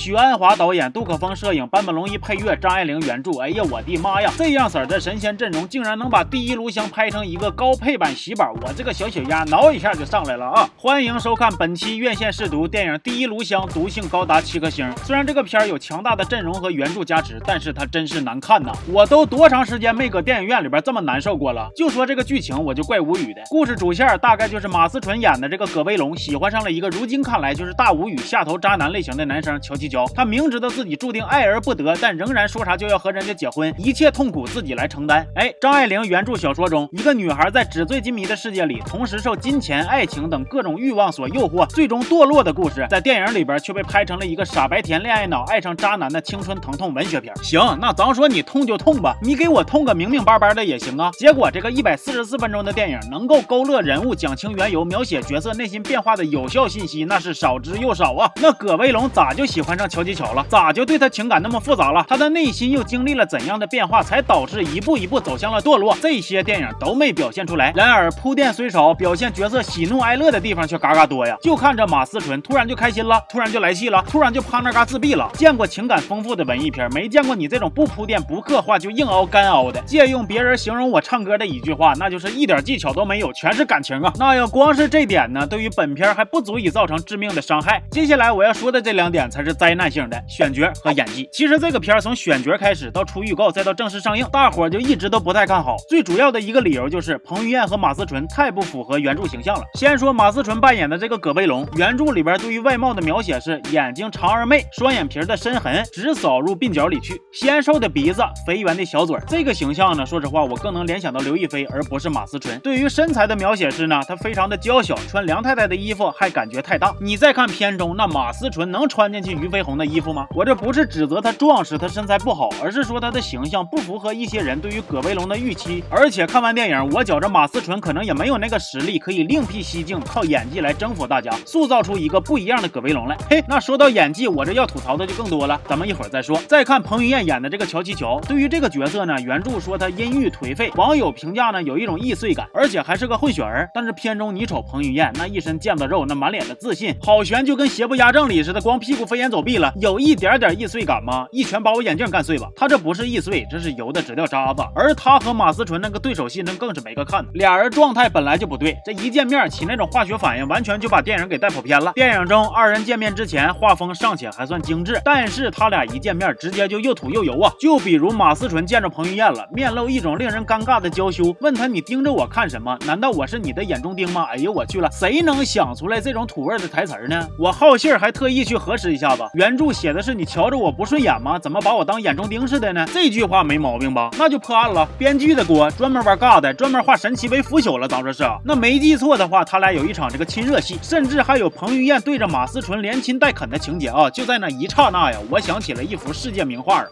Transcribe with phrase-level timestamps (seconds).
[0.00, 3.38] 许鞍华导演，杜可风摄影，坂本龙一配乐，张爱玲原著。
[3.38, 4.32] 哎呀，我的妈呀！
[4.34, 10.66] 这样式儿的神仙阵容，竟然能把第一炉香拍成一个高配版喜宝，我这个小血压挠一下就上来了啊！
[10.74, 14.90] 欢迎收看本期院线试读电影《第一炉香》，毒性高达七颗星。
[15.04, 18.72] 虽然这个片儿有强大的阵容和原著加持，但是它真是难看呐！
[18.90, 21.68] 我都多长时间没搁电影院里边这么难受过了？
[21.76, 23.42] 就说这个剧情，我就怪无语的。
[23.50, 30.06] 故事主线大概就是马思纯演的这个葛威龙喜欢上了一个如今看来就是大无语下头渣男类型的男生乔七乔。
[30.14, 35.26] 他明知道自己注定爱而不得，但仍然说啥就要和人家结婚，一切痛苦自己来承担。
[35.34, 47.34] 哎，张爱玲原著小说中，一个女孩在纸醉金迷的世界里，同时受金钱、爱情等各种欲望所诱惑，最终堕落的故事，在电影里边却被拍成了一个傻白甜恋爱脑爱上渣男的青春疼痛文学片。
[47.42, 51.10] 行，那咱说你痛就痛吧，你给我痛个明明白白的也行啊。
[51.18, 58.30] 结果这个一百四十四分钟的电影，能够勾勒人物、讲清缘由、描写角色内心变化的有效信息，那是少之又少啊。
[58.36, 60.44] 那葛威龙咋就喜欢上乔吉巧了？
[60.50, 62.04] 咋就对他情感那么复杂了？
[62.06, 65.96] 他的内心又经历了怎样的变化，才导致一步一步走向了堕落？
[66.02, 67.72] 这些电影都没表现出来。
[67.74, 71.34] 然而铺垫虽少，表现角色喜怒哀乐的地方却嘎嘎多呀。
[71.40, 75.30] 就看着马思纯突然就开心了，突然就来气了，突然就趴那嘎自闭了。
[75.32, 79.80] 见过情感丰富的文艺片，没见过你这种不铺垫、不刻画就硬凹干凹的。
[79.86, 84.12] 借用别人形容我唱歌的一句话，那就是一点技巧都没有，全是感情啊。
[84.18, 87.82] 那要光是这点呢，对于本片还不足以造成致命的伤害。
[87.90, 91.28] 接下来我要说的这两点才是灾灾难性的选角和演技。
[91.32, 95.76] 其实这个片儿从选角开始到出预告再到正式上映，大伙儿就一直都不太看好。
[95.88, 99.62] 最主要的一个理由就是彭于晏和马思纯太不符合原著形象了。
[99.74, 109.22] 先说马思纯扮演的这个葛威龙，原著里边对于外貌的描写是眼睛长而媚，双眼皮的深痕直扫入鬓角里去，纤瘦的鼻子，肥圆的小嘴儿。
[109.28, 112.58] 这个形象呢，说实话我更能联想到刘亦菲，而不是马思纯。
[112.58, 116.92] 对于身材的描写是呢，她非常的娇小，穿梁太太的衣服还感觉太大。
[117.00, 120.26] 你再看片中那马思纯能穿进去于飞鸿的衣服吗？
[120.34, 125.82] 我这不是指责他壮实，他身材不好，而是说他的形象不符合一些人对于葛威龙的预期。
[125.90, 133.16] 而且看完电影，我觉着马思纯可能也没有那个实力可以另辟蹊径，靠演技来征服大家，塑造出一个不一样的葛威龙来。
[133.28, 136.40] 嘿，那说到演技，我这要吐槽的就更多了，咱们一会儿再说。
[136.48, 143.68] 再看彭于晏演的这个乔七乔，对于这个角色呢，原著说他阴郁颓废，网友评价呢有一种易碎感，而且还是个混血儿。
[143.74, 151.26] 但是片中你瞅彭于晏那一身腱子肉，那满脸的自信，好悬就跟邪不压正里似的，光屁股飞檐走壁了，有一点点易碎感吗？
[151.32, 152.48] 一拳把我眼镜干碎吧！
[152.56, 154.62] 他这不是易碎，这是油的直掉渣子。
[154.74, 157.30] 而他和马思纯那个对手戏，那更是没个看的。
[157.34, 161.92] 俩人状态本来就不对，这一见面起那种化学反应，完全就把电影给带跑偏了。
[161.94, 167.52] 电影中二人见面之前，画风尚且还算精致，但是他俩一见面，直接就又土又油啊！
[167.60, 172.76] 就比如马思纯见着彭于晏了，面露一种令人尴尬的娇羞，问他你盯着我看什么？
[172.86, 174.26] 难道我是你的眼中钉吗？
[174.30, 177.26] 哎呦我去了，谁能想出来这种土味的台词呢？
[177.38, 181.38] 我好信还特意去核实一下子，原著写的是你瞧着我不顺眼吗？
[181.38, 182.86] 怎么把我当眼中钉似的呢？
[182.92, 184.10] 这句话没毛病吧？
[184.18, 188.22] 那就破案了，编剧的锅，专门玩尬的，专门化神奇为腐朽了，当说是？
[188.44, 194.10] 那没记错的话，他俩有一场这个亲热戏，甚至还有彭于晏对着马思纯连亲带啃的情节啊！
[194.10, 196.84] 就在那一刹那呀，我想起了一幅世界名画。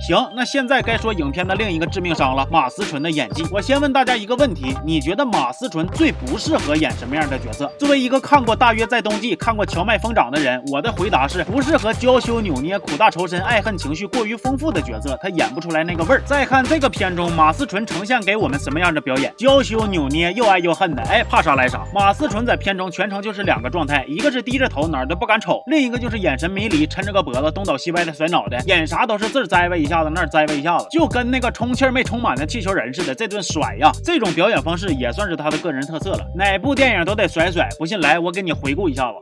[0.00, 3.44] 行，那现在该说影片的另一个致命伤了，马思纯的演技。
[3.52, 7.70] 我先问大家一个问题，你觉得马思纯最不适合演什么样的角色？
[7.78, 16.22] 作为一个看过《大约在冬季》、看过《荞麦疯长》的人，我的回答是不适合娇羞扭捏、苦大仇深、爱恨情绪过于丰富的角色，他演不出来那个味儿。
[16.24, 19.30] 再看这个片中，马思纯呈现给我们什么样的表演？
[19.36, 21.84] 娇羞扭捏，又爱又恨的，哎，怕啥来啥。
[21.92, 36.24] 马思纯在片中全程就是两个状态，一个是低着头哪儿都不敢瞅，另一个就是眼神迷离，抻着个脖子东倒西歪的甩脑袋，演啥都是字儿栽歪一下子，那儿栽了一下子，就跟那个充气儿没充满的气球人似的，这顿甩呀，这种表演方式也算是他的个人特色了。
[36.34, 39.18] 哪部电影都得甩甩，不信来我给你回顾一下子。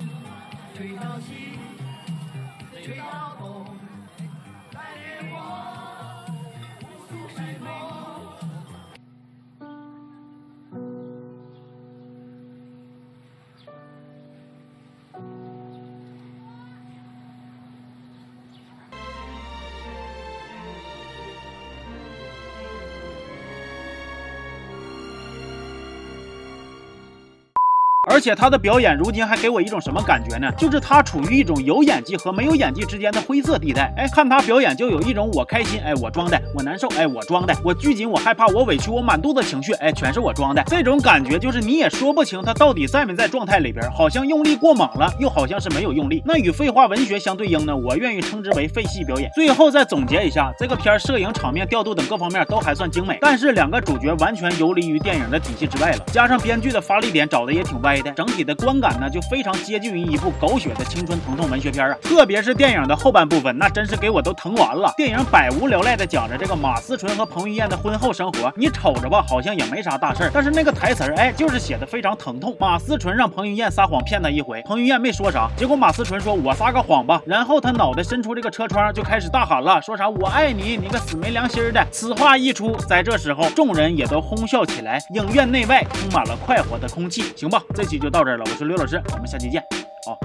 [28.18, 30.50] 而且他的表演如今还给我一种什么感觉呢？
[30.59, 33.94] 就是他处于一种有演技和没有演技之间的灰色地带。
[33.97, 40.60] 哎，看他表演就有一种我开心，哎，我装的；我难受，哎，我装的；我拘谨，我害怕，我委屈，我满肚子情绪，哎，全是我装的。
[40.66, 46.20] 这种感觉就是你也说不清他到底在没在状态里边，好像用力过猛了，又好像是没有用力。
[46.26, 49.30] 那与废话文学相对应呢，我愿意称之为废戏表演。
[49.36, 61.97] 最后再总结一下，这个片儿摄影、场面、调度等各方面都还算精美，但是两个主角完全游离于电影的体系之外了，加上编剧的发力点找的也挺歪的整体的观感呢就非常接近于一部狗血的青春疼痛文学片啊。
[62.03, 64.93] 特别是电影的后半部分，那真是给我都疼完了。
[64.97, 72.57] 电影百无聊赖的讲着这个马思纯和彭于晏的婚后生活，你瞅着吧，好像也没啥大事儿，但是那个台词儿，哎，就是写的非常疼痛。
[72.59, 81.87] 马思纯让彭于晏撒谎骗他一回，彭于晏没说啥，结果马思纯说：“我撒个谎吧。”然后他脑袋伸出这个车窗，就开始大喊了，说啥“我爱你，你个死没良心的”。
[81.91, 87.25] 此话一出，在这时候，众人也都哄笑起来，影院内外充满了快活的空气。
[87.37, 89.65] 行吧，这期就到这儿了，我是刘老师，我们下期见，
[90.05, 90.19] 好。